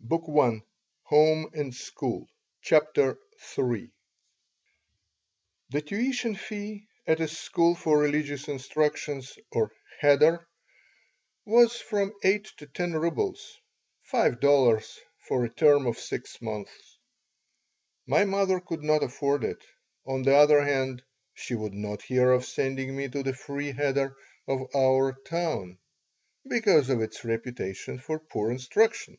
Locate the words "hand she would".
20.64-21.74